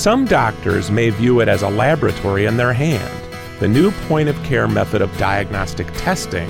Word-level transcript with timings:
Some 0.00 0.24
doctors 0.24 0.90
may 0.90 1.10
view 1.10 1.40
it 1.40 1.48
as 1.48 1.60
a 1.60 1.68
laboratory 1.68 2.46
in 2.46 2.56
their 2.56 2.72
hand, 2.72 3.22
the 3.58 3.68
new 3.68 3.90
point 4.08 4.30
of 4.30 4.42
care 4.44 4.66
method 4.66 5.02
of 5.02 5.14
diagnostic 5.18 5.88
testing 5.92 6.48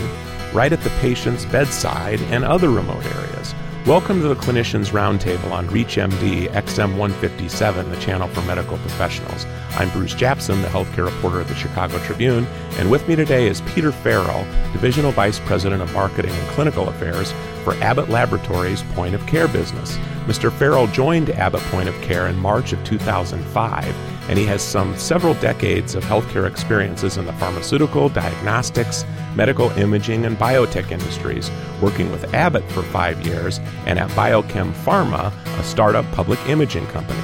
right 0.53 0.72
at 0.72 0.80
the 0.82 0.90
patient's 1.00 1.46
bedside 1.46 2.21
and 2.30 2.44
other 2.44 2.71
remote 2.71 3.04
areas. 3.04 3.52
Welcome 3.87 4.21
to 4.21 4.29
the 4.29 4.35
Clinicians 4.35 4.90
Roundtable 4.90 5.53
on 5.53 5.67
ReachMD 5.69 6.51
XM157, 6.51 7.90
the 7.90 7.96
channel 7.99 8.28
for 8.28 8.42
medical 8.42 8.76
professionals. 8.76 9.46
I'm 9.71 9.88
Bruce 9.88 10.13
Japsen, 10.13 10.60
the 10.60 10.69
healthcare 10.69 11.06
reporter 11.06 11.40
at 11.40 11.49
the 11.49 11.54
Chicago 11.54 11.99
Tribune, 12.01 12.45
and 12.72 12.90
with 12.90 13.08
me 13.08 13.17
today 13.17 13.46
is 13.46 13.63
Peter 13.63 13.90
Farrell, 13.90 14.45
Divisional 14.74 15.13
Vice 15.13 15.40
President 15.40 15.81
of 15.81 15.90
Marketing 15.95 16.30
and 16.30 16.48
Clinical 16.48 16.91
Affairs 16.91 17.32
for 17.64 17.73
Abbott 17.77 18.10
Laboratories 18.10 18.82
Point 18.95 19.14
of 19.14 19.27
Care 19.27 19.48
business. 19.48 19.97
Mr. 20.27 20.52
Farrell 20.52 20.87
joined 20.88 21.30
Abbott 21.30 21.62
Point 21.62 21.88
of 21.88 21.98
Care 22.02 22.28
in 22.28 22.37
March 22.37 22.74
of 22.74 22.84
2005, 22.84 23.87
and 24.28 24.38
he 24.38 24.45
has 24.45 24.60
some 24.60 24.95
several 24.98 25.32
decades 25.34 25.95
of 25.95 26.04
healthcare 26.04 26.46
experiences 26.46 27.16
in 27.16 27.24
the 27.24 27.32
pharmaceutical, 27.32 28.10
diagnostics, 28.10 29.06
medical 29.34 29.70
imaging, 29.70 30.26
and 30.26 30.36
biotech 30.36 30.90
industries, 30.90 31.50
working 31.80 32.10
with 32.10 32.32
Abbott 32.34 32.64
for 32.72 32.82
five 32.82 33.24
years 33.26 33.58
and 33.86 33.98
at 33.98 34.10
Biochem 34.10 34.72
Pharma, 34.84 35.32
a 35.58 35.64
startup 35.64 36.10
public 36.12 36.38
imaging 36.48 36.86
company. 36.88 37.20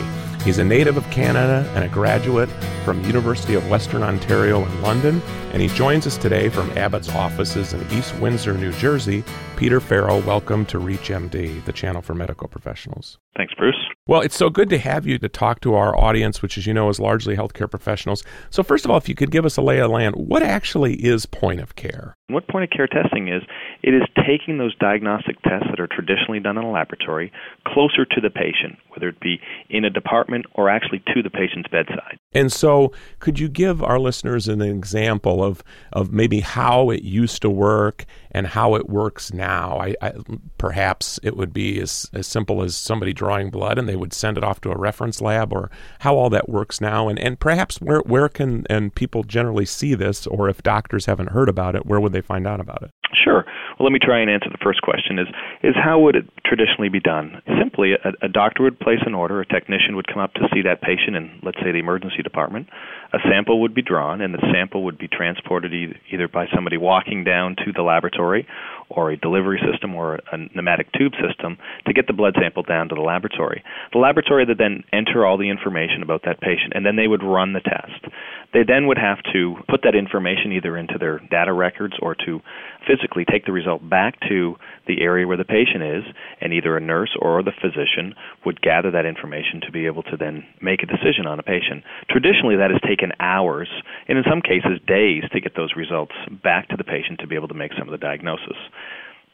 He's 0.46 0.59
a 0.59 0.65
native 0.65 0.96
of 0.96 1.05
Canada 1.10 1.69
and 1.74 1.84
a 1.84 1.88
graduate 1.88 2.48
from 2.84 3.05
University 3.05 3.55
of 3.55 3.69
Western 3.69 4.05
Ontario 4.05 4.65
in 4.65 4.82
London, 4.82 5.20
and 5.52 5.60
he 5.60 5.66
joins 5.66 6.06
us 6.06 6.16
today 6.16 6.48
from 6.48 6.70
Abbott's 6.79 7.09
offices 7.09 7.73
in 7.73 7.84
East 7.91 8.16
Windsor, 8.20 8.54
New 8.54 8.70
Jersey. 8.74 9.24
Peter 9.57 9.80
Farrell, 9.80 10.20
welcome 10.20 10.65
to 10.66 10.79
ReachMD, 10.79 11.65
the 11.65 11.73
channel 11.73 12.01
for 12.01 12.15
medical 12.15 12.46
professionals. 12.46 13.18
Thanks, 13.37 13.53
Bruce. 13.55 13.77
Well, 14.07 14.23
it's 14.23 14.37
so 14.37 14.49
good 14.49 14.71
to 14.71 14.79
have 14.79 15.07
you 15.07 15.19
to 15.19 15.29
talk 15.29 15.61
to 15.61 15.75
our 15.75 15.97
audience, 15.97 16.41
which, 16.41 16.57
as 16.57 16.67
you 16.67 16.73
know, 16.73 16.89
is 16.89 16.99
largely 16.99 17.37
healthcare 17.37 17.71
professionals. 17.71 18.24
So, 18.51 18.63
first 18.63 18.85
of 18.85 18.91
all, 18.91 18.97
if 18.97 19.09
you 19.09 19.15
could 19.15 19.30
give 19.30 19.45
us 19.45 19.57
a 19.57 19.63
lay 19.63 19.80
of 19.80 19.91
land, 19.91 20.15
what 20.16 20.43
actually 20.43 20.95
is 20.95 21.27
point 21.27 21.60
of 21.60 21.77
care? 21.77 22.16
What 22.29 22.49
point 22.49 22.65
of 22.65 22.71
care 22.71 22.87
testing 22.87 23.29
is, 23.29 23.43
it 23.83 23.91
is 23.95 24.02
taking 24.27 24.59
those 24.59 24.75
diagnostic 24.77 25.41
tests 25.43 25.66
that 25.71 25.80
are 25.80 25.87
traditionally 25.87 26.41
done 26.41 26.57
in 26.57 26.65
a 26.65 26.71
laboratory 26.71 27.30
closer 27.66 28.05
to 28.05 28.21
the 28.21 28.30
patient, 28.30 28.79
whether 28.91 29.09
it 29.09 29.21
be 29.21 29.38
in 29.69 29.85
a 29.85 29.91
department 29.91 30.47
or 30.55 30.71
actually 30.71 31.03
to 31.15 31.23
the 31.23 31.30
patient's 31.30 31.69
bedside. 31.69 32.19
And 32.37 32.52
so, 32.52 32.92
could 33.18 33.38
you 33.38 33.48
give 33.48 33.82
our 33.82 33.98
listeners 33.98 34.46
an 34.46 34.60
example 34.60 35.42
of, 35.42 35.65
of 35.95 36.12
maybe 36.12 36.40
how 36.40 36.90
it 36.90 37.02
used 37.02 37.40
to 37.40 37.48
work 37.48 38.04
and 38.30 38.46
how 38.46 38.74
it 38.74 38.90
works 38.90 39.32
now? 39.32 39.79
I, 39.79 39.95
I, 40.02 40.12
perhaps 40.59 41.18
it 41.23 41.34
would 41.34 41.54
be 41.54 41.80
as, 41.80 42.10
as 42.12 42.26
simple 42.26 42.62
as 42.62 42.76
somebody 42.76 43.14
drawing 43.14 43.48
blood 43.48 43.79
and 43.79 43.88
they 43.88 43.96
would 43.96 44.12
send 44.12 44.37
it 44.37 44.45
off 44.45 44.60
to 44.60 44.70
a 44.70 44.76
reference 44.76 45.23
lab, 45.23 45.51
or 45.51 45.70
how 46.01 46.14
all 46.16 46.29
that 46.29 46.46
works 46.46 46.79
now, 46.79 47.09
and, 47.09 47.18
and 47.18 47.40
perhaps 47.40 47.80
where, 47.80 48.01
where 48.01 48.29
can 48.29 48.66
and 48.68 48.95
people 48.95 49.23
generally 49.23 49.64
see 49.64 49.95
this, 49.95 50.26
or 50.26 50.51
if 50.51 50.62
doctors 50.62 51.07
haven't 51.07 51.30
heard 51.30 51.48
about 51.48 51.74
it, 51.74 51.87
where 51.87 52.01
would 52.01 52.12
they 52.12 52.20
find 52.20 52.46
out 52.46 52.60
about 52.60 52.82
it? 52.82 52.90
Sure. 53.27 53.45
Well, 53.77 53.91
let 53.91 53.93
me 53.93 53.99
try 53.99 54.21
and 54.21 54.30
answer 54.30 54.49
the 54.51 54.63
first 54.63 54.82
question. 54.82 55.19
Is 55.19 55.27
is 55.65 55.74
how 55.74 55.99
would 55.99 56.15
it 56.15 56.27
traditionally 56.45 56.88
be 56.88 57.01
done? 57.01 57.43
Simply, 57.59 57.95
a, 57.95 58.13
a 58.23 58.29
doctor 58.29 58.63
would 58.63 58.79
place 58.79 59.02
an 59.05 59.15
order. 59.15 59.41
A 59.41 59.46
technician 59.46 59.96
would 59.96 60.07
come 60.07 60.23
up 60.23 60.32
to 60.35 60.46
see 60.55 60.63
that 60.63 60.80
patient 60.80 61.16
in, 61.16 61.41
let's 61.43 61.59
say, 61.59 61.73
the 61.73 61.82
emergency 61.82 62.23
department. 62.23 62.69
A 63.13 63.19
sample 63.29 63.60
would 63.63 63.74
be 63.74 63.82
drawn, 63.82 64.21
and 64.21 64.32
the 64.32 64.47
sample 64.53 64.84
would 64.84 64.97
be 64.97 65.09
transported 65.09 65.72
either 65.75 66.28
by 66.28 66.47
somebody 66.54 66.77
walking 66.77 67.25
down 67.25 67.56
to 67.65 67.72
the 67.75 67.82
laboratory, 67.82 68.47
or 68.91 69.10
a 69.10 69.16
delivery 69.16 69.60
system, 69.72 69.97
or 69.97 70.21
a 70.31 70.38
pneumatic 70.54 70.93
tube 70.93 71.12
system 71.19 71.59
to 71.87 71.93
get 71.93 72.06
the 72.06 72.12
blood 72.12 72.34
sample 72.41 72.62
down 72.62 72.88
to 72.91 72.94
the 72.94 73.00
laboratory. 73.00 73.65
The 73.93 73.99
laboratory 73.99 74.44
would 74.44 74.59
then 74.59 74.84
enter 74.93 75.27
all 75.27 75.37
the 75.37 75.50
information 75.50 76.03
about 76.03 76.22
that 76.27 76.41
patient, 76.41 76.75
and 76.77 76.87
then 76.87 76.94
they 76.94 77.09
would 77.09 77.25
run 77.25 77.54
the 77.54 77.60
test. 77.60 78.06
They 78.53 78.62
then 78.66 78.87
would 78.87 78.99
have 78.99 79.19
to 79.33 79.56
put 79.69 79.83
that 79.83 79.94
information 79.94 80.53
either 80.53 80.77
into 80.77 80.99
their 80.99 81.19
data 81.31 81.53
records 81.53 81.94
or 82.00 82.15
to 82.26 82.41
physically 82.87 83.25
take 83.25 83.44
the 83.44 83.53
result 83.53 83.87
back 83.88 84.19
to 84.28 84.56
the 84.87 85.03
area 85.03 85.26
where 85.26 85.37
the 85.37 85.44
patient 85.44 85.82
is, 85.82 86.04
and 86.41 86.53
either 86.53 86.76
a 86.76 86.81
nurse 86.81 87.15
or 87.20 87.43
the 87.43 87.53
physician 87.60 88.15
would 88.44 88.60
gather 88.62 88.91
that 88.91 89.04
information 89.04 89.60
to 89.66 89.72
be 89.72 89.87
able 89.87 90.03
to 90.04 90.16
then 90.16 90.44
make 90.62 90.82
a 90.82 90.87
decision 90.87 91.26
on 91.26 91.38
a 91.38 91.43
patient. 91.43 91.82
Traditionally, 92.09 92.56
that 92.56 92.70
has 92.70 92.81
taken 92.87 93.12
hours, 93.20 93.69
and 94.09 94.16
in 94.16 94.25
some 94.28 94.41
cases, 94.41 94.81
days 94.87 95.25
to 95.32 95.41
get 95.41 95.56
those 95.56 95.75
results 95.76 96.15
back 96.43 96.69
to 96.69 96.76
the 96.76 96.84
patient 96.84 97.20
to 97.20 97.26
be 97.26 97.34
able 97.34 97.49
to 97.49 97.54
make 97.54 97.72
some 97.78 97.88
of 97.88 97.93
the 97.93 97.99
diagnosis. 97.99 98.56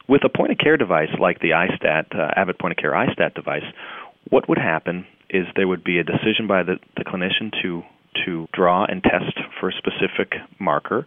With 0.08 0.24
a 0.24 0.28
point 0.28 0.52
of 0.52 0.58
care 0.58 0.76
device 0.76 1.10
like 1.20 1.40
the 1.40 1.50
iStat, 1.50 2.18
uh, 2.18 2.32
Abbott 2.34 2.58
point 2.58 2.72
of 2.72 2.78
care 2.78 2.92
iStat 2.92 3.34
device, 3.34 3.64
what 4.30 4.48
would 4.48 4.58
happen 4.58 5.06
is 5.30 5.46
there 5.56 5.68
would 5.68 5.84
be 5.84 5.98
a 5.98 6.04
decision 6.04 6.46
by 6.46 6.62
the, 6.62 6.76
the 6.96 7.04
clinician 7.04 7.50
to 7.62 7.82
to 8.24 8.48
draw 8.52 8.84
and 8.84 9.02
test 9.02 9.38
for 9.60 9.68
a 9.68 9.72
specific 9.72 10.34
marker 10.58 11.06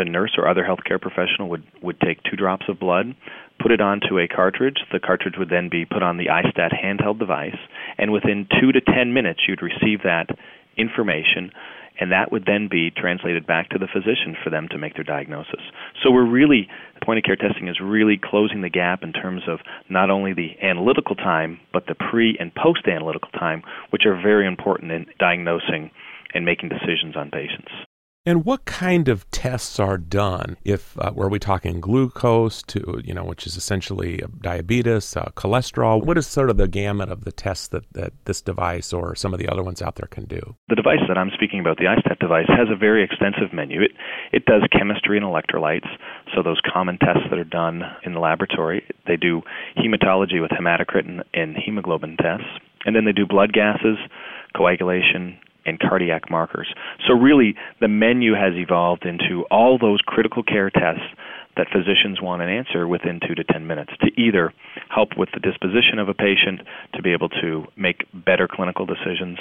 the 0.00 0.04
nurse 0.04 0.34
or 0.38 0.48
other 0.48 0.64
healthcare 0.64 1.00
professional 1.00 1.48
would, 1.50 1.64
would 1.82 2.00
take 2.00 2.22
two 2.22 2.36
drops 2.36 2.66
of 2.68 2.78
blood, 2.78 3.14
put 3.60 3.70
it 3.70 3.80
onto 3.80 4.18
a 4.18 4.28
cartridge. 4.28 4.78
The 4.92 5.00
cartridge 5.00 5.34
would 5.38 5.50
then 5.50 5.68
be 5.68 5.84
put 5.84 6.02
on 6.02 6.16
the 6.16 6.26
iStat 6.26 6.70
handheld 6.72 7.18
device, 7.18 7.58
and 7.98 8.12
within 8.12 8.46
two 8.60 8.72
to 8.72 8.80
ten 8.80 9.12
minutes, 9.12 9.40
you'd 9.46 9.62
receive 9.62 10.02
that 10.04 10.28
information, 10.76 11.50
and 12.00 12.12
that 12.12 12.32
would 12.32 12.46
then 12.46 12.68
be 12.70 12.90
translated 12.90 13.46
back 13.46 13.68
to 13.70 13.78
the 13.78 13.88
physician 13.92 14.36
for 14.42 14.48
them 14.48 14.68
to 14.70 14.78
make 14.78 14.94
their 14.94 15.04
diagnosis. 15.04 15.60
So 16.02 16.10
we're 16.10 16.24
really, 16.28 16.68
point 17.04 17.18
of 17.18 17.24
care 17.24 17.36
testing 17.36 17.68
is 17.68 17.78
really 17.82 18.18
closing 18.22 18.62
the 18.62 18.70
gap 18.70 19.02
in 19.02 19.12
terms 19.12 19.42
of 19.48 19.58
not 19.90 20.08
only 20.08 20.32
the 20.32 20.56
analytical 20.62 21.16
time, 21.16 21.60
but 21.74 21.86
the 21.86 21.94
pre 21.94 22.38
and 22.40 22.54
post 22.54 22.86
analytical 22.86 23.30
time, 23.32 23.62
which 23.90 24.06
are 24.06 24.14
very 24.14 24.46
important 24.46 24.92
in 24.92 25.06
diagnosing 25.18 25.90
and 26.34 26.44
making 26.44 26.68
decisions 26.68 27.16
on 27.16 27.30
patients. 27.30 27.70
And 28.26 28.44
what 28.44 28.66
kind 28.66 29.08
of 29.08 29.28
tests 29.30 29.80
are 29.80 29.96
done? 29.96 30.58
If 30.62 30.98
uh, 30.98 31.10
were 31.14 31.30
we 31.30 31.38
talking 31.38 31.80
glucose 31.80 32.62
to 32.64 33.00
you 33.02 33.14
know, 33.14 33.24
which 33.24 33.46
is 33.46 33.56
essentially 33.56 34.22
diabetes, 34.42 35.16
uh, 35.16 35.30
cholesterol? 35.36 36.04
What 36.04 36.18
is 36.18 36.26
sort 36.26 36.50
of 36.50 36.58
the 36.58 36.68
gamut 36.68 37.08
of 37.08 37.24
the 37.24 37.32
tests 37.32 37.68
that, 37.68 37.90
that 37.94 38.12
this 38.26 38.42
device 38.42 38.92
or 38.92 39.14
some 39.14 39.32
of 39.32 39.40
the 39.40 39.48
other 39.48 39.62
ones 39.62 39.80
out 39.80 39.94
there 39.94 40.06
can 40.06 40.26
do? 40.26 40.54
The 40.68 40.76
device 40.76 41.00
that 41.08 41.16
I'm 41.16 41.30
speaking 41.32 41.60
about, 41.60 41.78
the 41.78 41.86
iStat 41.86 42.18
device, 42.18 42.46
has 42.48 42.68
a 42.70 42.76
very 42.76 43.02
extensive 43.02 43.54
menu. 43.54 43.80
It 43.80 43.92
it 44.32 44.44
does 44.44 44.62
chemistry 44.70 45.16
and 45.16 45.24
electrolytes, 45.24 45.88
so 46.34 46.42
those 46.42 46.60
common 46.70 46.98
tests 46.98 47.24
that 47.30 47.38
are 47.38 47.44
done 47.44 47.82
in 48.04 48.12
the 48.12 48.20
laboratory. 48.20 48.84
They 49.06 49.16
do 49.16 49.40
hematology 49.78 50.42
with 50.42 50.50
hematocrit 50.50 51.08
and, 51.08 51.24
and 51.32 51.56
hemoglobin 51.56 52.18
tests, 52.18 52.46
and 52.84 52.94
then 52.94 53.06
they 53.06 53.12
do 53.12 53.26
blood 53.26 53.54
gases, 53.54 53.96
coagulation, 54.54 55.38
and 55.66 55.78
cardiac 55.78 56.30
markers. 56.30 56.72
So, 57.06 57.14
really, 57.14 57.54
the 57.80 57.88
menu 57.88 58.34
has 58.34 58.54
evolved 58.54 59.04
into 59.04 59.44
all 59.50 59.78
those 59.78 60.00
critical 60.04 60.42
care 60.42 60.70
tests 60.70 61.04
that 61.56 61.66
physicians 61.72 62.20
want 62.22 62.42
an 62.42 62.48
answer 62.48 62.86
within 62.86 63.20
two 63.26 63.34
to 63.34 63.44
ten 63.44 63.66
minutes 63.66 63.92
to 64.00 64.08
either 64.20 64.52
help 64.88 65.10
with 65.16 65.28
the 65.34 65.40
disposition 65.40 65.98
of 65.98 66.08
a 66.08 66.14
patient, 66.14 66.60
to 66.94 67.02
be 67.02 67.12
able 67.12 67.28
to 67.28 67.64
make 67.76 68.04
better 68.14 68.48
clinical 68.50 68.86
decisions, 68.86 69.38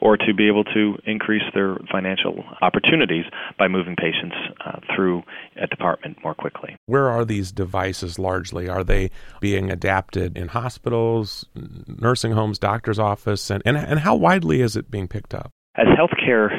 or 0.00 0.16
to 0.16 0.32
be 0.32 0.46
able 0.46 0.64
to 0.64 0.96
increase 1.04 1.42
their 1.54 1.76
financial 1.90 2.44
opportunities 2.62 3.24
by 3.58 3.66
moving 3.66 3.96
patients 3.96 4.36
uh, 4.64 4.78
through 4.94 5.22
a 5.60 5.66
department 5.66 6.16
more 6.22 6.34
quickly. 6.34 6.76
Where 6.86 7.08
are 7.08 7.24
these 7.24 7.50
devices 7.50 8.18
largely? 8.18 8.68
Are 8.68 8.84
they 8.84 9.10
being 9.40 9.70
adapted 9.70 10.38
in 10.38 10.48
hospitals, 10.48 11.44
nursing 11.86 12.32
homes, 12.32 12.58
doctor's 12.58 12.98
office, 12.98 13.50
and, 13.50 13.62
and, 13.66 13.76
and 13.76 14.00
how 14.00 14.14
widely 14.14 14.60
is 14.60 14.76
it 14.76 14.90
being 14.90 15.08
picked 15.08 15.34
up? 15.34 15.50
As 15.78 15.86
healthcare 15.94 16.50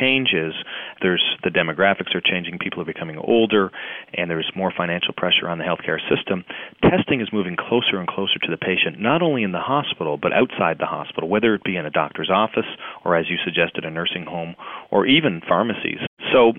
changes, 0.00 0.54
there's 1.02 1.22
the 1.44 1.50
demographics 1.50 2.14
are 2.14 2.22
changing, 2.24 2.58
people 2.58 2.80
are 2.80 2.86
becoming 2.86 3.18
older, 3.18 3.70
and 4.14 4.30
there's 4.30 4.50
more 4.56 4.72
financial 4.74 5.12
pressure 5.14 5.48
on 5.48 5.58
the 5.58 5.64
healthcare 5.64 6.00
system. 6.08 6.44
Testing 6.82 7.20
is 7.20 7.28
moving 7.32 7.56
closer 7.56 7.98
and 7.98 8.08
closer 8.08 8.38
to 8.42 8.50
the 8.50 8.56
patient, 8.56 8.98
not 8.98 9.20
only 9.20 9.42
in 9.42 9.52
the 9.52 9.60
hospital, 9.60 10.16
but 10.16 10.32
outside 10.32 10.78
the 10.78 10.86
hospital, 10.86 11.28
whether 11.28 11.54
it 11.54 11.62
be 11.64 11.76
in 11.76 11.84
a 11.84 11.90
doctor's 11.90 12.30
office 12.32 12.68
or, 13.04 13.14
as 13.14 13.26
you 13.28 13.36
suggested, 13.44 13.84
a 13.84 13.90
nursing 13.90 14.24
home 14.24 14.56
or 14.90 15.06
even 15.06 15.42
pharmacies. 15.46 16.00
So 16.32 16.52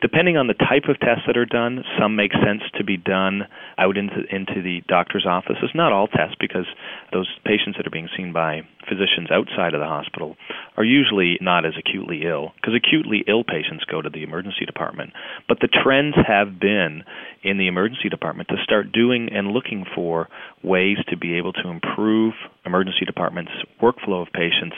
Depending 0.00 0.38
on 0.38 0.46
the 0.46 0.54
type 0.54 0.88
of 0.88 0.98
tests 0.98 1.24
that 1.26 1.36
are 1.36 1.44
done, 1.44 1.84
some 2.00 2.16
make 2.16 2.32
sense 2.32 2.62
to 2.76 2.84
be 2.84 2.96
done 2.96 3.44
out 3.76 3.98
into 3.98 4.24
into 4.32 4.62
the 4.62 4.80
doctor's 4.88 5.26
offices. 5.28 5.70
Not 5.74 5.92
all 5.92 6.08
tests, 6.08 6.36
because 6.40 6.64
those 7.12 7.28
patients 7.44 7.76
that 7.76 7.86
are 7.86 7.92
being 7.92 8.08
seen 8.16 8.32
by 8.32 8.62
physicians 8.88 9.30
outside 9.30 9.74
of 9.74 9.80
the 9.80 9.86
hospital 9.86 10.36
are 10.80 10.84
usually 10.84 11.36
not 11.42 11.66
as 11.66 11.74
acutely 11.78 12.22
ill, 12.24 12.52
because 12.56 12.72
acutely 12.74 13.22
ill 13.28 13.44
patients 13.44 13.84
go 13.84 14.00
to 14.00 14.08
the 14.08 14.22
emergency 14.22 14.64
department. 14.64 15.12
But 15.46 15.58
the 15.60 15.68
trends 15.68 16.16
have 16.26 16.58
been 16.58 17.04
in 17.42 17.58
the 17.58 17.68
emergency 17.68 18.08
department 18.08 18.48
to 18.48 18.56
start 18.64 18.90
doing 18.90 19.28
and 19.30 19.48
looking 19.48 19.84
for 19.94 20.28
ways 20.64 20.96
to 21.10 21.18
be 21.18 21.36
able 21.36 21.52
to 21.52 21.68
improve 21.68 22.32
emergency 22.64 23.04
departments' 23.04 23.52
workflow 23.82 24.26
of 24.26 24.32
patients 24.32 24.76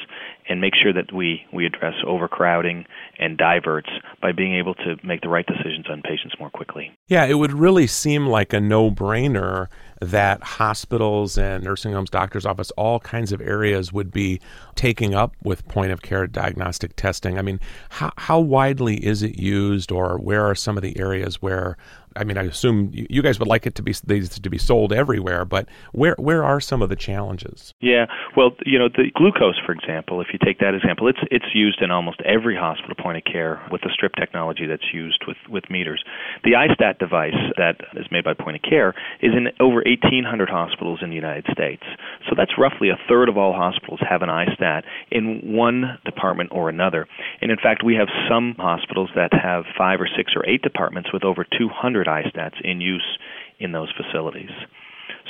and 0.49 0.61
make 0.61 0.73
sure 0.75 0.93
that 0.93 1.13
we, 1.13 1.43
we 1.53 1.67
address 1.67 1.95
overcrowding 2.05 2.85
and 3.21 3.39
diverts 3.39 3.91
by 4.21 4.33
being 4.33 4.57
able 4.57 4.75
to 4.75 4.97
make 5.05 5.21
the 5.21 5.29
right 5.29 5.47
decisions 5.47 5.87
on 5.89 6.03
patients 6.03 6.35
more 6.41 6.51
quickly. 6.51 6.91
Yeah, 7.07 7.27
it 7.27 7.35
would 7.35 7.53
really 7.53 7.87
seem 7.87 8.27
like 8.27 8.53
a 8.53 8.61
no 8.61 8.91
brainer 8.91 9.69
that 10.03 10.43
hospitals 10.43 11.39
and 11.39 11.63
nursing 11.63 11.93
homes, 11.93 12.11
doctors' 12.11 12.45
office, 12.45 12.71
all 12.73 12.99
kinds 13.01 13.33
of 13.33 13.41
areas 13.41 13.93
would 13.93 14.11
be 14.11 14.41
taking 14.75 15.15
up 15.15 15.35
with 15.45 15.67
point 15.69 15.93
of 15.93 16.03
care 16.03 16.27
diagnostic 16.27 16.97
testing. 16.97 17.39
I 17.39 17.43
mean, 17.43 17.61
how, 17.91 18.13
how 18.17 18.41
widely 18.41 19.05
is 19.05 19.23
it 19.23 19.39
used, 19.39 19.93
or 19.93 20.19
where 20.19 20.45
are 20.45 20.55
some 20.55 20.77
of 20.77 20.83
the 20.83 20.99
areas 20.99 21.41
where 21.41 21.77
I 22.17 22.25
mean, 22.25 22.39
I 22.39 22.45
assume 22.45 22.91
you 22.93 23.23
guys 23.23 23.39
would 23.39 23.49
like 23.49 23.67
it 23.67 23.75
to 23.77 23.83
be 23.83 23.93
to 23.95 24.51
be 24.51 24.59
sold 24.59 24.93
everywhere, 24.93 25.45
but 25.45 25.69
where 25.93 26.15
where 26.19 26.45
are 26.45 26.61
some 26.61 26.83
of 26.83 26.89
the 26.89 26.97
challenges? 26.97 27.75
Yeah, 27.81 28.07
well, 28.37 28.51
you 28.65 28.79
know, 28.79 28.89
the 28.89 29.11
glucose, 29.15 29.59
for 29.65 29.73
example, 29.73 30.21
if 30.21 30.29
you 30.33 30.39
take 30.45 30.59
that 30.61 30.75
example, 30.75 31.09
it's 31.09 31.21
it's 31.31 31.55
used 31.55 31.83
in 31.83 31.91
almost 31.91 32.21
every 32.23 32.57
hospital 32.57 32.97
point 32.99 33.19
of 33.19 33.25
care 33.25 33.61
with 33.71 33.83
the 33.83 33.91
strip 33.93 34.13
technology 34.15 34.67
that's 34.67 34.93
used 34.93 35.25
with 35.27 35.37
with 35.49 35.65
meters. 35.71 36.03
The 36.45 36.53
iStat 36.53 36.99
device 36.99 37.39
that 37.57 37.77
is 37.95 38.07
made 38.11 38.25
by 38.25 38.35
Point 38.35 38.57
of 38.57 38.63
Care 38.63 38.95
is 39.21 39.33
in 39.35 39.49
over 39.61 39.83
1,800 39.87 40.49
hospitals 40.49 41.01
in 41.03 41.11
the 41.11 41.17
United 41.17 41.47
States. 41.53 41.83
So 42.29 42.35
that's 42.37 42.59
roughly 42.59 42.89
a 42.91 42.99
third 43.09 43.29
of 43.29 43.37
all 43.37 43.53
hospitals 43.53 44.01
have 44.09 44.23
an 44.23 44.29
iStat 44.29 44.83
in 45.11 45.53
one 45.55 45.99
department 46.05 46.51
or 46.53 46.69
another. 46.69 47.07
And 47.41 47.51
in 47.51 47.57
fact, 47.57 47.83
we 47.85 47.95
have 47.95 48.09
some 48.29 48.55
hospitals 48.59 49.11
that 49.15 49.33
have 49.33 49.65
five 49.77 50.01
or 50.01 50.09
six 50.17 50.33
or 50.37 50.47
eight 50.49 50.63
departments 50.63 51.13
with 51.13 51.25
over 51.25 51.45
200 51.45 52.02
iStats 52.07 52.61
in 52.63 52.81
use 52.81 53.19
in 53.59 53.73
those 53.73 53.93
facilities. 53.97 54.51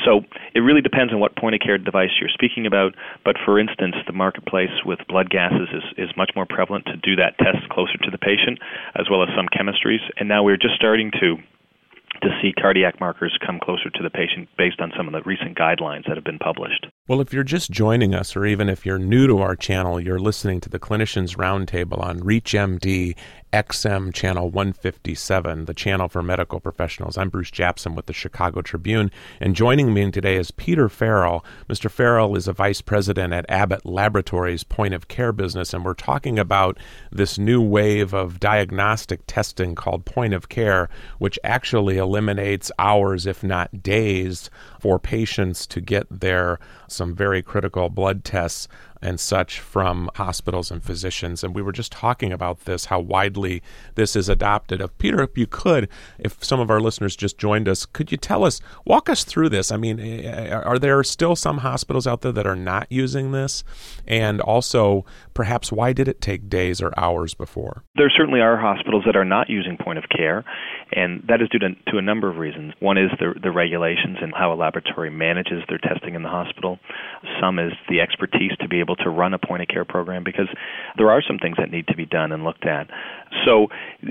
So 0.04 0.22
it 0.54 0.60
really 0.60 0.80
depends 0.80 1.12
on 1.12 1.20
what 1.20 1.36
point 1.36 1.54
of 1.54 1.60
care 1.60 1.78
device 1.78 2.10
you're 2.20 2.32
speaking 2.32 2.66
about. 2.66 2.94
But 3.24 3.36
for 3.44 3.58
instance, 3.58 3.94
the 4.06 4.12
marketplace 4.12 4.72
with 4.84 4.98
blood 5.08 5.30
gases 5.30 5.68
is, 5.72 6.08
is 6.08 6.16
much 6.16 6.32
more 6.34 6.46
prevalent 6.48 6.86
to 6.86 6.96
do 6.96 7.14
that 7.16 7.38
test 7.38 7.68
closer 7.70 7.98
to 8.02 8.10
the 8.10 8.18
patient, 8.18 8.58
as 8.98 9.06
well 9.10 9.22
as 9.22 9.28
some 9.36 9.46
chemistries. 9.52 10.02
And 10.18 10.28
now 10.28 10.42
we're 10.42 10.56
just 10.56 10.74
starting 10.76 11.10
to 11.20 11.36
to 12.20 12.28
see 12.40 12.52
cardiac 12.52 13.00
markers 13.00 13.36
come 13.44 13.58
closer 13.58 13.90
to 13.90 14.02
the 14.02 14.10
patient 14.10 14.48
based 14.56 14.80
on 14.80 14.92
some 14.96 15.08
of 15.08 15.12
the 15.12 15.22
recent 15.22 15.56
guidelines 15.56 16.06
that 16.06 16.16
have 16.16 16.24
been 16.24 16.38
published. 16.38 16.86
Well, 17.08 17.20
if 17.20 17.32
you're 17.32 17.42
just 17.42 17.70
joining 17.70 18.14
us, 18.14 18.36
or 18.36 18.46
even 18.46 18.68
if 18.68 18.86
you're 18.86 18.98
new 18.98 19.26
to 19.26 19.38
our 19.38 19.56
channel, 19.56 19.98
you're 19.98 20.20
listening 20.20 20.60
to 20.60 20.68
the 20.68 20.78
Clinicians 20.78 21.36
Roundtable 21.36 22.00
on 22.00 22.20
ReachMD 22.20 23.16
XM 23.52 24.14
Channel 24.14 24.48
157, 24.48 25.66
the 25.66 25.74
channel 25.74 26.08
for 26.08 26.22
medical 26.22 26.58
professionals. 26.58 27.18
I'm 27.18 27.28
Bruce 27.28 27.50
Japsen 27.50 27.94
with 27.94 28.06
the 28.06 28.14
Chicago 28.14 28.62
Tribune, 28.62 29.10
and 29.40 29.54
joining 29.54 29.92
me 29.92 30.10
today 30.10 30.36
is 30.36 30.50
Peter 30.50 30.88
Farrell. 30.88 31.44
Mr. 31.68 31.90
Farrell 31.90 32.34
is 32.34 32.48
a 32.48 32.54
vice 32.54 32.80
president 32.80 33.34
at 33.34 33.44
Abbott 33.50 33.84
Laboratories 33.84 34.64
point 34.64 34.94
of 34.94 35.08
care 35.08 35.32
business, 35.32 35.74
and 35.74 35.84
we're 35.84 35.92
talking 35.92 36.38
about 36.38 36.78
this 37.10 37.36
new 37.36 37.60
wave 37.60 38.14
of 38.14 38.40
diagnostic 38.40 39.20
testing 39.26 39.74
called 39.74 40.06
point 40.06 40.32
of 40.32 40.48
care, 40.48 40.88
which 41.18 41.38
actually 41.44 41.98
eliminates 41.98 42.72
hours, 42.78 43.26
if 43.26 43.44
not 43.44 43.82
days, 43.82 44.48
for 44.80 44.98
patients 44.98 45.66
to 45.66 45.82
get 45.82 46.06
their 46.08 46.58
some 46.88 47.14
very 47.14 47.42
critical 47.42 47.90
blood 47.90 48.24
tests 48.24 48.66
and 49.02 49.18
such 49.18 49.58
from 49.58 50.08
hospitals 50.14 50.70
and 50.70 50.82
physicians. 50.82 51.42
And 51.42 51.54
we 51.54 51.60
were 51.60 51.72
just 51.72 51.90
talking 51.90 52.32
about 52.32 52.64
this, 52.64 52.84
how 52.86 53.00
widely 53.00 53.41
this 53.94 54.16
is 54.16 54.28
adopted. 54.28 54.82
Peter, 54.98 55.22
if 55.22 55.36
you 55.36 55.46
could, 55.46 55.88
if 56.18 56.42
some 56.44 56.60
of 56.60 56.70
our 56.70 56.80
listeners 56.80 57.16
just 57.16 57.38
joined 57.38 57.68
us, 57.68 57.86
could 57.86 58.10
you 58.10 58.18
tell 58.18 58.44
us, 58.44 58.60
walk 58.84 59.08
us 59.08 59.24
through 59.24 59.48
this? 59.48 59.72
I 59.72 59.76
mean, 59.76 59.98
eh, 60.00 60.50
are 60.50 60.78
there 60.78 61.02
still 61.04 61.36
some 61.36 61.58
hospitals 61.58 62.06
out 62.06 62.20
there 62.22 62.32
that 62.32 62.46
are 62.46 62.56
not 62.56 62.86
using 62.90 63.32
this? 63.32 63.64
And 64.06 64.40
also, 64.40 65.04
perhaps, 65.34 65.72
why 65.72 65.92
did 65.92 66.08
it 66.08 66.20
take 66.20 66.48
days 66.48 66.80
or 66.80 66.92
hours 66.96 67.34
before? 67.34 67.84
There 67.96 68.10
certainly 68.14 68.40
are 68.40 68.56
hospitals 68.56 69.04
that 69.06 69.16
are 69.16 69.24
not 69.24 69.48
using 69.48 69.76
point 69.76 69.98
of 69.98 70.04
care, 70.14 70.44
and 70.92 71.22
that 71.28 71.40
is 71.40 71.48
due 71.48 71.58
to, 71.60 71.70
to 71.92 71.98
a 71.98 72.02
number 72.02 72.30
of 72.30 72.36
reasons. 72.36 72.74
One 72.80 72.98
is 72.98 73.10
the, 73.18 73.34
the 73.42 73.50
regulations 73.50 74.18
and 74.20 74.32
how 74.34 74.52
a 74.52 74.56
laboratory 74.56 75.10
manages 75.10 75.62
their 75.68 75.78
testing 75.78 76.14
in 76.14 76.22
the 76.22 76.28
hospital. 76.28 76.78
Some 77.40 77.58
is 77.58 77.72
the 77.88 78.00
expertise 78.00 78.52
to 78.60 78.68
be 78.68 78.80
able 78.80 78.96
to 78.96 79.10
run 79.10 79.34
a 79.34 79.38
point 79.38 79.62
of 79.62 79.68
care 79.68 79.84
program 79.84 80.24
because 80.24 80.48
there 80.96 81.10
are 81.10 81.22
some 81.26 81.38
things 81.38 81.56
that 81.58 81.70
need 81.70 81.86
to 81.88 81.96
be 81.96 82.06
done 82.06 82.32
and 82.32 82.44
looked 82.44 82.66
at. 82.66 82.88
So 83.44 83.68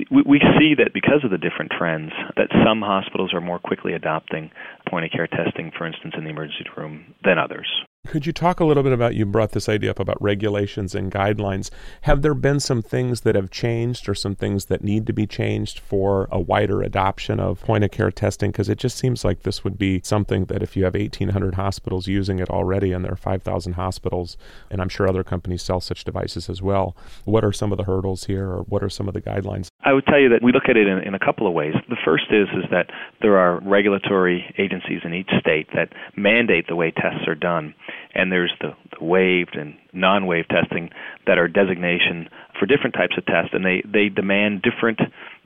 we, 0.09 0.23
we 0.25 0.39
see 0.59 0.75
that 0.77 0.91
because 0.93 1.23
of 1.23 1.31
the 1.31 1.37
different 1.37 1.71
trends, 1.77 2.11
that 2.35 2.47
some 2.65 2.81
hospitals 2.81 3.33
are 3.33 3.41
more 3.41 3.59
quickly 3.59 3.93
adopting 3.93 4.51
point 4.89 5.05
of 5.05 5.11
care 5.11 5.27
testing, 5.27 5.71
for 5.77 5.85
instance, 5.85 6.13
in 6.17 6.23
the 6.23 6.29
emergency 6.29 6.65
room, 6.75 7.13
than 7.23 7.37
others. 7.37 7.67
Could 8.07 8.25
you 8.25 8.33
talk 8.33 8.59
a 8.59 8.65
little 8.65 8.83
bit 8.83 8.91
about 8.91 9.15
you 9.15 9.25
brought 9.25 9.51
this 9.51 9.69
idea 9.69 9.91
up 9.91 9.99
about 9.99 10.21
regulations 10.21 10.93
and 10.95 11.09
guidelines? 11.09 11.69
Have 12.01 12.23
there 12.23 12.33
been 12.33 12.59
some 12.59 12.81
things 12.81 13.21
that 13.21 13.35
have 13.35 13.51
changed 13.51 14.09
or 14.09 14.15
some 14.15 14.35
things 14.35 14.65
that 14.65 14.83
need 14.83 15.07
to 15.07 15.13
be 15.13 15.25
changed 15.25 15.79
for 15.79 16.27
a 16.29 16.37
wider 16.37 16.81
adoption 16.81 17.39
of 17.39 17.61
point 17.61 17.85
of 17.85 17.91
care 17.91 18.11
testing? 18.11 18.51
Because 18.51 18.67
it 18.67 18.79
just 18.79 18.97
seems 18.97 19.23
like 19.23 19.43
this 19.43 19.63
would 19.63 19.77
be 19.77 20.01
something 20.03 20.43
that 20.45 20.61
if 20.61 20.75
you 20.75 20.83
have 20.83 20.93
1,800 20.93 21.55
hospitals 21.55 22.07
using 22.07 22.39
it 22.39 22.49
already 22.49 22.91
and 22.91 23.05
there 23.05 23.13
are 23.13 23.15
5,000 23.15 23.73
hospitals, 23.73 24.35
and 24.69 24.81
I'm 24.81 24.89
sure 24.89 25.07
other 25.07 25.23
companies 25.23 25.61
sell 25.61 25.79
such 25.79 26.03
devices 26.03 26.49
as 26.49 26.61
well, 26.61 26.97
what 27.23 27.45
are 27.45 27.53
some 27.53 27.71
of 27.71 27.77
the 27.77 27.85
hurdles 27.85 28.25
here 28.25 28.49
or 28.49 28.63
what 28.63 28.83
are 28.83 28.89
some 28.89 29.07
of 29.07 29.13
the 29.13 29.21
guidelines? 29.21 29.70
I 29.83 29.93
would 29.93 30.05
tell 30.05 30.19
you 30.19 30.29
that 30.29 30.43
we 30.43 30.51
look 30.51 30.69
at 30.69 30.77
it 30.77 30.87
in, 30.87 30.99
in 30.99 31.13
a 31.13 31.19
couple 31.19 31.47
of 31.47 31.53
ways. 31.53 31.73
The 31.89 31.97
first 32.05 32.25
is 32.29 32.47
is 32.53 32.69
that 32.71 32.87
there 33.21 33.37
are 33.37 33.59
regulatory 33.61 34.53
agencies 34.57 35.01
in 35.03 35.13
each 35.13 35.29
state 35.39 35.67
that 35.73 35.89
mandate 36.15 36.67
the 36.67 36.75
way 36.75 36.91
tests 36.91 37.27
are 37.27 37.35
done 37.35 37.73
and 38.13 38.31
there's 38.31 38.53
the, 38.61 38.71
the 38.97 39.03
waived 39.03 39.55
and 39.55 39.75
non-waived 39.93 40.49
testing 40.49 40.89
that 41.25 41.37
are 41.37 41.47
designation 41.47 42.29
for 42.59 42.65
different 42.65 42.93
types 42.93 43.15
of 43.17 43.25
tests, 43.25 43.51
and 43.53 43.65
they, 43.65 43.81
they 43.91 44.09
demand 44.09 44.61
different 44.61 44.99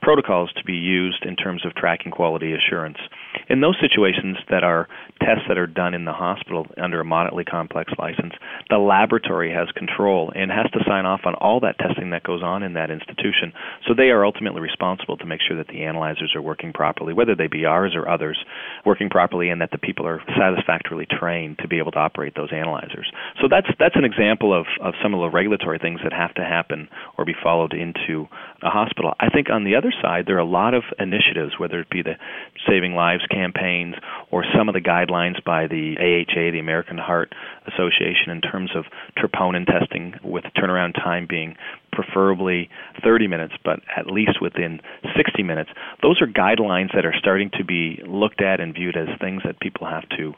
protocols 0.06 0.54
to 0.54 0.64
be 0.64 0.78
used 0.78 1.26
in 1.26 1.36
terms 1.36 1.66
of 1.66 1.74
tracking 1.74 2.12
quality 2.12 2.54
assurance. 2.54 2.98
In 3.50 3.62
those 3.62 3.76
situations 3.82 4.38
that 4.52 4.64
are 4.64 4.88
tests 5.20 5.46
that 5.48 5.58
are 5.58 5.66
done 5.66 5.96
in 5.96 6.06
the 6.06 6.14
hospital 6.14 6.68
under 6.78 7.02
a 7.02 7.06
moderately 7.06 7.44
complex 7.44 7.92
license, 7.98 8.34
the 8.70 8.78
laboratory 8.78 9.52
has 9.52 9.68
control 9.76 10.32
and 10.36 10.52
has 10.52 10.70
to 10.74 10.80
sign 10.88 11.08
off 11.08 11.22
on 11.26 11.34
all 11.34 11.60
that 11.62 11.80
testing 11.80 12.12
that 12.12 12.22
goes 12.22 12.44
on 12.44 12.62
in 12.62 12.74
that 12.74 12.92
institution. 12.92 13.52
So 13.88 13.96
they 13.98 14.14
are 14.14 14.24
ultimately 14.24 14.62
responsible 14.62 15.18
to 15.18 15.26
make 15.26 15.42
sure 15.42 15.58
that 15.58 15.70
the 15.70 15.84
analyzers 15.84 16.34
are 16.36 16.42
working 16.42 16.72
properly, 16.72 17.14
whether 17.14 17.34
they 17.34 17.48
be 17.48 17.66
ours 17.66 17.94
or 17.96 18.08
others, 18.08 18.38
working 18.86 19.10
properly 19.10 19.50
and 19.50 19.60
that 19.62 19.72
the 19.72 19.80
people 19.80 20.06
are 20.06 20.22
satisfactorily 20.38 21.08
trained 21.10 21.58
to 21.60 21.68
be 21.68 21.80
able 21.80 21.92
to 21.92 22.00
operate 22.00 22.34
those 22.36 22.54
analyzers. 22.54 23.12
So 23.42 23.48
that's 23.50 23.68
that's 23.80 23.96
an 23.96 24.06
example 24.06 24.54
of, 24.54 24.68
of 24.82 24.94
some 25.02 25.16
of 25.16 25.20
the 25.22 25.36
regulatory 25.36 25.80
things 25.80 26.00
that 26.04 26.14
have 26.14 26.36
to 26.36 26.44
happen 26.44 26.90
or 27.18 27.26
be 27.26 27.34
followed 27.42 27.74
into 27.74 28.28
a 28.62 28.70
hospital. 28.70 29.14
I 29.20 29.30
think 29.30 29.50
on 29.50 29.64
the 29.64 29.76
other 29.76 29.94
side 30.02 30.26
there 30.28 30.36
are 30.36 30.40
a 30.40 30.46
lot 30.46 30.74
of 30.74 30.84
initiatives, 31.00 31.54
whether 31.58 31.80
it 31.80 31.90
be 31.90 32.02
the 32.02 32.16
Saving 32.68 32.94
Lives 32.94 33.26
campaigns 33.30 33.96
or 34.32 34.44
some 34.56 34.70
of 34.70 34.74
the 34.74 34.82
guidelines 34.82 35.44
by 35.44 35.68
the 35.68 35.96
AHA, 36.00 36.52
the 36.52 36.60
American 36.60 36.98
Heart 36.98 37.34
Association, 37.68 38.32
in 38.32 38.42
terms 38.42 38.72
of 38.76 38.86
troponin 39.18 39.66
testing, 39.66 40.16
with 40.24 40.44
turnaround 40.58 40.96
time 40.96 41.28
being 41.30 41.56
preferably 41.92 42.70
30 43.04 43.28
minutes, 43.28 43.54
but 43.64 43.80
at 43.96 44.08
least 44.08 44.42
within 44.42 44.82
60 45.16 45.44
minutes. 45.44 45.70
Those 46.02 46.22
are 46.22 46.28
guidelines 46.28 46.94
that 46.94 47.06
are 47.06 47.16
starting 47.18 47.50
to 47.58 47.64
be 47.64 48.02
looked 48.06 48.42
at 48.42 48.60
and 48.60 48.74
viewed 48.74 48.98
as 48.98 49.08
things 49.20 49.42
that 49.46 49.60
people 49.60 49.88
have 49.88 50.08
to 50.18 50.34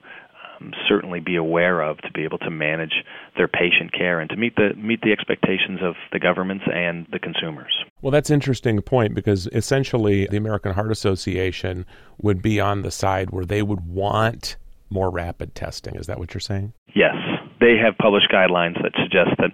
Um, 0.59 0.73
certainly 0.87 1.19
be 1.19 1.35
aware 1.35 1.81
of 1.81 1.97
to 1.99 2.11
be 2.11 2.23
able 2.23 2.37
to 2.39 2.49
manage 2.49 3.03
their 3.35 3.47
patient 3.47 3.91
care 3.91 4.19
and 4.19 4.29
to 4.29 4.35
meet 4.35 4.55
the 4.55 4.73
meet 4.75 5.01
the 5.01 5.11
expectations 5.11 5.79
of 5.81 5.95
the 6.11 6.19
governments 6.19 6.65
and 6.73 7.05
the 7.11 7.19
consumers. 7.19 7.73
Well, 8.01 8.11
that's 8.11 8.29
an 8.29 8.35
interesting 8.35 8.81
point 8.81 9.13
because 9.13 9.47
essentially 9.47 10.27
the 10.27 10.37
American 10.37 10.73
Heart 10.73 10.91
Association 10.91 11.85
would 12.21 12.41
be 12.41 12.59
on 12.59 12.81
the 12.81 12.91
side 12.91 13.31
where 13.31 13.45
they 13.45 13.61
would 13.61 13.87
want 13.87 14.57
more 14.89 15.09
rapid 15.09 15.55
testing. 15.55 15.95
Is 15.95 16.07
that 16.07 16.19
what 16.19 16.33
you're 16.33 16.41
saying? 16.41 16.73
Yes. 16.95 17.15
They 17.59 17.75
have 17.83 17.97
published 17.97 18.29
guidelines 18.31 18.81
that 18.83 18.93
suggest 19.01 19.31
that 19.39 19.51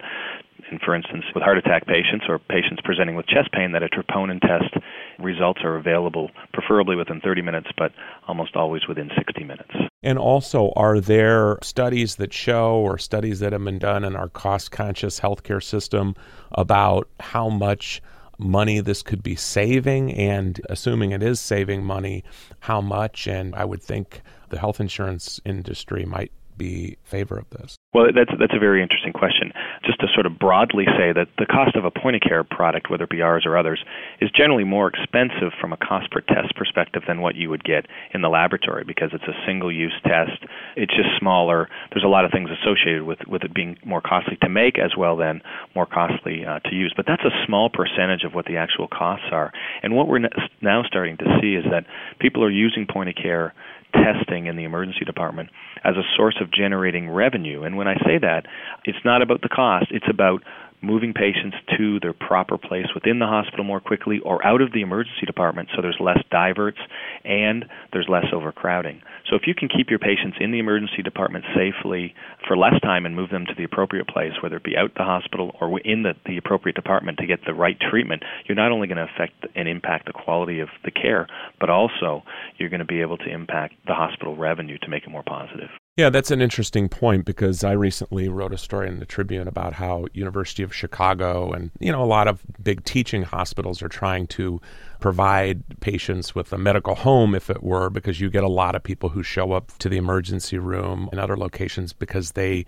and 0.70 0.80
for 0.82 0.96
instance, 0.96 1.24
with 1.34 1.44
heart 1.44 1.58
attack 1.58 1.86
patients 1.86 2.26
or 2.28 2.40
patients 2.40 2.82
presenting 2.84 3.16
with 3.16 3.28
chest 3.28 3.52
pain, 3.52 3.72
that 3.74 3.84
a 3.84 3.88
troponin 3.88 4.40
test 4.42 4.76
results 5.20 5.62
are 5.64 5.76
available, 5.76 6.32
preferably 6.54 6.96
within 6.96 7.22
30 7.22 7.42
minutes, 7.42 7.68
but 7.78 7.92
almost 8.28 8.56
always 8.56 8.88
within 8.88 9.10
60 9.16 9.44
minutes. 9.44 9.72
And 10.02 10.18
also, 10.18 10.72
are 10.76 11.00
there 11.00 11.58
studies 11.62 12.16
that 12.16 12.34
show 12.34 12.76
or 12.76 12.98
studies 12.98 13.40
that 13.40 13.54
have 13.54 13.64
been 13.64 13.80
done 13.80 14.04
in 14.04 14.16
our 14.16 14.30
cost 14.30 14.72
conscious 14.72 15.20
healthcare 15.20 15.64
system 15.64 16.16
about 16.52 17.08
how 17.20 17.50
much 17.50 18.02
money 18.38 18.80
this 18.80 19.02
could 19.02 19.24
be 19.24 19.36
saving? 19.36 20.14
And 20.14 20.60
assuming 20.70 21.12
it 21.12 21.24
is 21.24 21.40
saving 21.40 21.86
money, 21.86 22.24
how 22.60 22.82
much? 22.82 23.28
And 23.28 23.56
I 23.56 23.66
would 23.66 23.82
think 23.82 24.22
the 24.50 24.60
health 24.60 24.80
insurance 24.80 25.40
industry 25.46 26.06
might 26.06 26.32
be 26.58 26.98
favor 27.04 27.38
of 27.38 27.50
this. 27.50 27.78
Well, 27.94 28.08
that's 28.14 28.32
that's 28.40 28.56
a 28.56 28.60
very 28.60 28.82
interesting 28.82 29.14
question. 29.14 29.54
Just 29.86 30.00
to 30.02 30.08
sort 30.16 30.26
of 30.26 30.40
broadly 30.40 30.86
say 30.98 31.14
that 31.14 31.28
the 31.38 31.46
cost 31.46 31.76
of 31.76 31.86
a 31.86 31.92
point 31.92 32.16
of 32.16 32.24
care 32.24 32.44
product, 32.44 32.90
whether 32.90 33.04
it 33.04 33.10
be 33.10 33.22
ours 33.22 33.44
or 33.46 33.56
others, 33.56 33.84
is 34.20 34.32
generally 34.32 34.64
more 34.64 34.88
expensive 34.88 35.54
from 35.62 35.74
a 35.74 35.78
cost 35.78 36.10
per 36.10 36.22
test 36.22 36.56
perspective 36.56 37.04
than 37.08 37.22
what 37.22 37.36
you 37.36 37.52
would 37.52 37.64
get 37.64 37.86
in 38.14 38.22
the 38.22 38.30
laboratory 38.30 38.84
because 38.84 39.12
it's 39.14 39.24
a 39.26 39.38
single-use 39.46 39.94
test. 40.04 40.44
It's 40.76 40.96
just 40.96 41.10
smaller. 41.20 41.70
There's 41.92 42.04
a 42.04 42.08
lot 42.08 42.26
of 42.26 42.32
things 42.32 42.50
associated 42.50 43.04
with 43.04 43.20
with 43.28 43.44
it 43.44 43.54
being 43.54 43.78
more 43.86 44.02
costly 44.02 44.38
to 44.42 44.50
make 44.50 44.80
as 44.80 44.98
well 44.98 45.16
then 45.16 45.42
more 45.76 45.86
costly 45.86 46.46
uh, 46.46 46.60
to 46.60 46.76
use. 46.76 46.94
But 46.98 47.06
that's 47.08 47.24
a 47.24 47.46
small 47.46 47.70
percentage 47.70 48.24
of 48.24 48.34
what 48.34 48.46
the 48.46 48.58
actual 48.58 48.88
costs 48.88 49.28
are. 49.32 49.52
And 49.84 49.96
what 49.96 50.08
we're 50.08 50.26
now 50.62 50.82
starting 50.84 51.18
to 51.18 51.38
see 51.40 51.54
is 51.54 51.66
that 51.70 51.86
people 52.20 52.44
are 52.44 52.50
using 52.50 52.88
point 52.92 53.10
of 53.10 53.16
care 53.16 53.54
testing 53.94 54.48
in 54.48 54.56
the 54.56 54.64
emergency 54.64 55.06
department 55.06 55.50
as 55.84 55.96
a 55.96 56.04
source 56.18 56.36
of 56.42 56.52
generating 56.52 57.10
revenue. 57.10 57.64
And 57.64 57.78
when 57.78 57.88
I 57.88 57.96
say 58.06 58.18
that, 58.22 58.46
it's 58.86 58.98
not 59.06 59.22
about 59.22 59.42
the 59.42 59.50
cost, 59.50 59.88
it's 59.92 60.10
about 60.10 60.44
moving 60.84 61.14
patients 61.14 61.56
to 61.78 62.00
their 62.02 62.14
proper 62.14 62.58
place 62.58 62.88
within 62.94 63.20
the 63.20 63.26
hospital 63.26 63.64
more 63.64 63.80
quickly 63.80 64.20
or 64.20 64.46
out 64.46 64.62
of 64.62 64.72
the 64.74 64.82
emergency 64.82 65.26
department 65.26 65.70
so 65.76 65.82
there's 65.82 65.98
less 66.00 66.20
diverts 66.30 66.80
and 67.24 67.66
there's 67.92 68.08
less 68.10 68.26
overcrowding. 68.34 69.02
So 69.30 69.36
if 69.36 69.44
you 69.48 69.56
can 69.56 69.70
keep 69.70 69.90
your 69.90 70.00
patients 70.00 70.38
in 70.40 70.52
the 70.52 70.60
emergency 70.60 71.02
department 71.02 71.46
safely 71.56 72.14
for 72.48 72.58
less 72.58 72.80
time 72.82 73.06
and 73.06 73.16
move 73.16 73.30
them 73.30 73.46
to 73.46 73.54
the 73.58 73.64
appropriate 73.64 74.08
place, 74.08 74.34
whether 74.42 74.58
it 74.58 74.64
be 74.64 74.78
out 74.78 74.92
the 74.96 75.04
hospital 75.04 75.56
or 75.62 75.80
in 75.80 76.04
the, 76.04 76.14
the 76.26 76.38
appropriate 76.38 76.76
department 76.76 77.18
to 77.20 77.28
get 77.28 77.40
the 77.46 77.54
right 77.54 77.78
treatment, 77.80 78.24
you're 78.46 78.56
not 78.56 78.72
only 78.72 78.88
going 78.88 78.98
to 78.98 79.08
affect 79.14 79.34
and 79.56 79.68
impact 79.68 80.06
the 80.06 80.14
quality 80.14 80.60
of 80.60 80.68
the 80.84 80.92
care, 80.92 81.28
but 81.60 81.70
also 81.70 82.24
you're 82.58 82.70
going 82.70 82.80
to 82.80 82.86
be 82.86 83.02
able 83.02 83.18
to 83.18 83.30
impact 83.30 83.74
the 83.88 83.94
hospital 83.94 84.36
revenue 84.36 84.78
to 84.82 84.90
make 84.90 85.04
it 85.04 85.10
more 85.10 85.24
positive. 85.24 85.70
Yeah, 85.96 86.10
that's 86.10 86.32
an 86.32 86.42
interesting 86.42 86.90
point 86.90 87.24
because 87.24 87.64
I 87.64 87.74
recently 87.74 88.28
wrote 88.28 88.52
a 88.52 88.58
story 88.58 88.88
in 88.88 88.98
the 88.98 89.06
Tribune 89.06 89.48
about 89.48 89.74
how 89.74 90.08
University 90.14 90.64
of 90.64 90.74
Chicago 90.74 91.52
and 91.52 91.70
you 91.80 91.92
know 91.92 92.04
a 92.04 92.06
lot 92.06 92.28
of 92.28 92.42
big 92.64 92.84
teaching 92.84 93.22
hospitals 93.22 93.84
are 93.84 93.90
trying 93.90 94.26
to 94.28 94.60
provide 95.00 95.62
patients 95.82 96.34
with 96.34 96.52
a 96.52 96.58
medical 96.58 96.96
home 96.96 97.36
if 97.36 97.48
it 97.48 97.62
were 97.62 97.92
because 97.92 98.20
you 98.20 98.32
get 98.32 98.44
a 98.44 98.50
lot 98.50 98.74
of 98.74 98.82
people 98.82 99.10
who 99.10 99.22
show 99.22 99.52
up 99.52 99.72
to 99.78 99.88
the 99.88 99.98
emergency 99.98 100.58
room 100.58 101.10
in 101.14 101.20
other 101.20 101.38
locations 101.38 101.94
because 101.94 102.32
they 102.32 102.66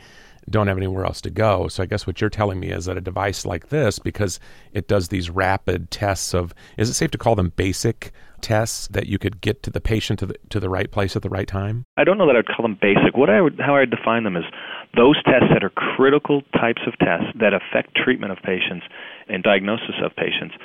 don't 0.49 0.67
have 0.67 0.77
anywhere 0.77 1.05
else 1.05 1.21
to 1.21 1.29
go. 1.29 1.67
So 1.67 1.83
I 1.83 1.85
guess 1.85 2.05
what 2.05 2.21
you're 2.21 2.29
telling 2.29 2.59
me 2.59 2.69
is 2.69 2.85
that 2.85 2.97
a 2.97 3.01
device 3.01 3.45
like 3.45 3.69
this, 3.69 3.99
because 3.99 4.39
it 4.73 4.87
does 4.87 5.07
these 5.07 5.29
rapid 5.29 5.89
tests 5.91 6.33
of, 6.33 6.53
is 6.77 6.89
it 6.89 6.93
safe 6.93 7.11
to 7.11 7.17
call 7.17 7.35
them 7.35 7.51
basic 7.55 8.11
tests 8.41 8.87
that 8.89 9.07
you 9.07 9.17
could 9.17 9.41
get 9.41 9.63
to 9.63 9.71
the 9.71 9.81
patient 9.81 10.19
to 10.19 10.25
the 10.27 10.35
to 10.49 10.59
the 10.59 10.69
right 10.69 10.91
place 10.91 11.15
at 11.15 11.23
the 11.23 11.29
right 11.29 11.47
time? 11.47 11.85
I 11.97 12.03
don't 12.03 12.17
know 12.17 12.27
that 12.27 12.35
I'd 12.35 12.47
call 12.47 12.63
them 12.63 12.77
basic. 12.79 13.17
What 13.17 13.29
I 13.29 13.41
would 13.41 13.59
how 13.59 13.75
I'd 13.75 13.89
define 13.89 14.23
them 14.23 14.37
is 14.37 14.43
those 14.95 15.21
tests 15.23 15.49
that 15.51 15.63
are 15.63 15.71
critical 15.71 16.41
types 16.53 16.81
of 16.85 16.93
tests 16.99 17.27
that 17.39 17.53
affect 17.53 17.95
treatment 17.95 18.31
of 18.31 18.37
patients 18.43 18.85
and 19.27 19.41
diagnosis 19.41 19.95
of 20.03 20.15
patients 20.15 20.55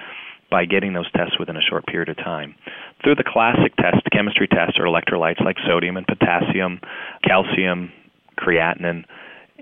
by 0.50 0.64
getting 0.66 0.92
those 0.92 1.10
tests 1.12 1.38
within 1.38 1.56
a 1.56 1.62
short 1.62 1.86
period 1.86 2.08
of 2.08 2.16
time. 2.16 2.54
Through 3.02 3.14
the 3.14 3.24
classic 3.24 3.74
tests, 3.76 4.02
chemistry 4.12 4.48
tests 4.48 4.78
or 4.78 4.84
electrolytes 4.84 5.42
like 5.42 5.56
sodium 5.66 5.96
and 5.96 6.06
potassium, 6.06 6.80
calcium, 7.24 7.92
creatinine, 8.38 9.04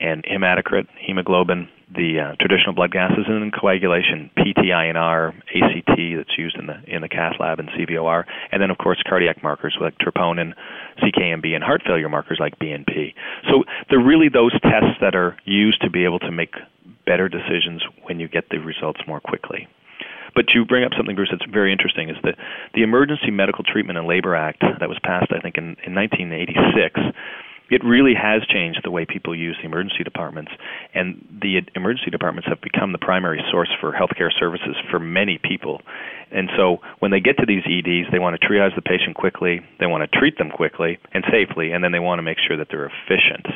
and 0.01 0.25
hematocrit, 0.25 0.87
hemoglobin, 1.01 1.69
the 1.95 2.21
uh, 2.21 2.37
traditional 2.37 2.75
blood 2.75 2.93
gases, 2.93 3.25
and 3.27 3.43
then 3.43 3.51
coagulation, 3.51 4.31
PTINR, 4.37 5.33
ACT 5.33 5.97
that's 6.17 6.39
used 6.39 6.57
in 6.57 6.67
the 6.67 6.77
in 6.87 7.01
the 7.01 7.09
cath 7.09 7.35
lab, 7.41 7.59
and 7.59 7.69
CVOR, 7.71 8.25
and 8.53 8.63
then 8.63 8.71
of 8.71 8.79
course 8.79 9.03
cardiac 9.09 9.43
markers 9.43 9.77
like 9.81 9.95
troponin, 9.99 10.53
CKMB, 11.03 11.55
and 11.55 11.65
heart 11.65 11.83
failure 11.87 12.09
markers 12.09 12.39
like 12.41 12.59
BNP. 12.59 13.15
So 13.49 13.65
they're 13.89 14.05
really 14.05 14.29
those 14.29 14.53
tests 14.61 15.01
that 15.01 15.15
are 15.15 15.37
used 15.45 15.81
to 15.83 15.91
be 15.91 16.05
able 16.05 16.19
to 16.21 16.31
make 16.31 16.55
better 17.07 17.29
decisions 17.29 17.83
when 18.05 18.21
you 18.21 18.29
get 18.29 18.45
the 18.51 18.59
results 18.59 19.01
more 19.07 19.21
quickly. 19.21 19.67
But 20.35 20.53
you 20.55 20.65
bring 20.65 20.85
up 20.85 20.93
something, 20.97 21.17
Bruce, 21.17 21.31
that's 21.33 21.51
very 21.51 21.73
interesting. 21.73 22.11
Is 22.11 22.17
that 22.23 22.37
the 22.75 22.83
Emergency 22.83 23.31
Medical 23.31 23.65
Treatment 23.65 23.99
and 23.99 24.07
Labor 24.07 24.37
Act 24.37 24.63
that 24.79 24.89
was 24.89 24.99
passed, 25.03 25.33
I 25.33 25.41
think, 25.41 25.57
in, 25.57 25.77
in 25.87 25.95
1986 25.95 27.01
it 27.71 27.85
really 27.85 28.15
has 28.15 28.43
changed 28.47 28.81
the 28.83 28.91
way 28.91 29.05
people 29.05 29.35
use 29.35 29.57
the 29.61 29.67
emergency 29.67 30.05
departments, 30.05 30.53
and 30.95 31.25
the 31.43 31.61
emergency 31.75 32.11
departments 32.11 32.49
have 32.49 32.61
become 32.61 32.93
the 32.93 32.99
primary 32.99 33.43
source 33.51 33.71
for 33.81 33.93
healthcare 33.93 34.31
services 34.39 34.77
for 34.91 34.99
many 34.99 35.39
people. 35.43 35.81
And 36.31 36.51
so 36.57 36.79
when 36.99 37.11
they 37.11 37.21
get 37.21 37.37
to 37.39 37.47
these 37.47 37.63
EDs, 37.65 38.11
they 38.13 38.19
want 38.19 38.39
to 38.39 38.47
triage 38.47 38.75
the 38.75 38.83
patient 38.83 39.17
quickly, 39.17 39.61
they 39.81 39.87
want 39.87 40.11
to 40.11 40.19
treat 40.19 40.39
them 40.39 40.51
quickly 40.51 40.99
and 41.13 41.25
safely, 41.31 41.73
and 41.73 41.83
then 41.83 41.93
they 41.93 42.01
want 42.01 42.19
to 42.19 42.23
make 42.23 42.39
sure 42.47 42.57
that 42.57 42.69
they're 42.71 42.91
efficient. 42.91 43.47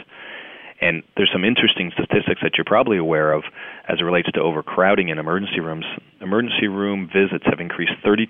And 0.82 1.04
there's 1.16 1.30
some 1.32 1.44
interesting 1.44 1.92
statistics 1.94 2.40
that 2.42 2.58
you're 2.58 2.66
probably 2.66 2.98
aware 2.98 3.32
of 3.32 3.44
as 3.88 4.00
it 4.00 4.02
relates 4.02 4.28
to 4.32 4.40
overcrowding 4.40 5.10
in 5.10 5.18
emergency 5.18 5.60
rooms. 5.60 5.86
Emergency 6.20 6.66
room 6.66 7.06
visits 7.06 7.44
have 7.46 7.60
increased 7.60 7.92
32% 8.04 8.26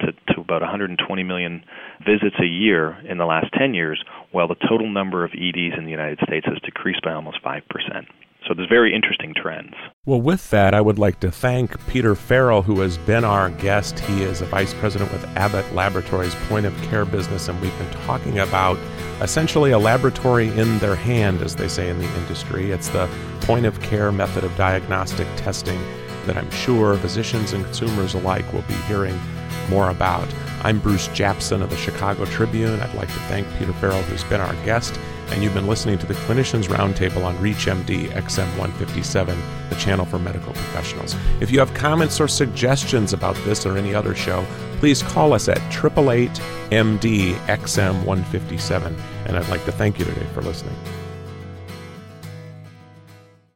to, 0.00 0.12
to 0.34 0.40
about 0.40 0.60
120 0.60 1.22
million 1.22 1.64
visits 2.04 2.36
a 2.42 2.46
year 2.46 2.98
in 3.08 3.16
the 3.16 3.24
last 3.24 3.46
10 3.58 3.72
years, 3.72 4.04
while 4.32 4.46
the 4.46 4.54
total 4.68 4.88
number 4.88 5.24
of 5.24 5.32
EDs 5.32 5.78
in 5.78 5.86
the 5.86 5.90
United 5.90 6.18
States 6.26 6.46
has 6.46 6.58
decreased 6.60 7.02
by 7.02 7.14
almost 7.14 7.42
5%. 7.42 7.62
So 8.48 8.54
there's 8.54 8.68
very 8.68 8.94
interesting 8.94 9.34
trends. 9.36 9.74
Well, 10.06 10.22
with 10.22 10.48
that, 10.48 10.72
I 10.72 10.80
would 10.80 10.98
like 10.98 11.20
to 11.20 11.30
thank 11.30 11.86
Peter 11.86 12.14
Farrell, 12.14 12.62
who 12.62 12.80
has 12.80 12.96
been 12.96 13.22
our 13.22 13.50
guest. 13.50 13.98
He 13.98 14.22
is 14.22 14.40
a 14.40 14.46
vice 14.46 14.72
president 14.72 15.12
with 15.12 15.22
Abbott 15.36 15.70
Laboratories 15.74 16.34
point 16.48 16.64
of 16.64 16.74
care 16.84 17.04
business, 17.04 17.48
and 17.48 17.60
we've 17.60 17.78
been 17.78 17.90
talking 18.06 18.38
about 18.38 18.78
essentially 19.20 19.72
a 19.72 19.78
laboratory 19.78 20.48
in 20.58 20.78
their 20.78 20.94
hand, 20.94 21.42
as 21.42 21.56
they 21.56 21.68
say 21.68 21.90
in 21.90 21.98
the 21.98 22.08
industry. 22.20 22.70
It's 22.70 22.88
the 22.88 23.06
point 23.42 23.66
of 23.66 23.78
care 23.82 24.10
method 24.10 24.44
of 24.44 24.56
diagnostic 24.56 25.26
testing 25.36 25.78
that 26.24 26.38
I'm 26.38 26.50
sure 26.50 26.96
physicians 26.96 27.52
and 27.52 27.62
consumers 27.66 28.14
alike 28.14 28.50
will 28.54 28.62
be 28.62 28.74
hearing 28.86 29.20
more 29.68 29.90
about. 29.90 30.26
I'm 30.62 30.80
Bruce 30.80 31.06
Japsen 31.08 31.62
of 31.62 31.70
the 31.70 31.76
Chicago 31.76 32.24
Tribune. 32.24 32.80
I'd 32.80 32.94
like 32.94 33.08
to 33.08 33.20
thank 33.28 33.46
Peter 33.58 33.72
Farrell, 33.74 34.02
who's 34.02 34.24
been 34.24 34.40
our 34.40 34.54
guest, 34.64 34.98
and 35.28 35.40
you've 35.40 35.54
been 35.54 35.68
listening 35.68 35.98
to 35.98 36.06
the 36.06 36.14
Clinicians 36.14 36.64
Roundtable 36.64 37.24
on 37.24 37.36
ReachMD 37.36 38.08
XM157, 38.08 39.70
the 39.70 39.76
channel 39.76 40.04
for 40.04 40.18
medical 40.18 40.52
professionals. 40.52 41.14
If 41.40 41.52
you 41.52 41.60
have 41.60 41.72
comments 41.74 42.20
or 42.20 42.26
suggestions 42.26 43.12
about 43.12 43.36
this 43.44 43.64
or 43.66 43.76
any 43.76 43.94
other 43.94 44.16
show, 44.16 44.44
please 44.78 45.00
call 45.00 45.32
us 45.32 45.48
at 45.48 45.58
888 45.58 46.30
MD 46.70 47.34
XM157. 47.46 48.98
And 49.26 49.36
I'd 49.36 49.48
like 49.48 49.64
to 49.64 49.72
thank 49.72 49.98
you 49.98 50.04
today 50.06 50.26
for 50.34 50.42
listening. 50.42 50.74